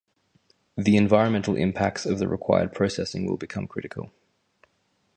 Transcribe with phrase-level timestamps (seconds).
[0.75, 4.11] The environmental impacts of the required processing will become critical.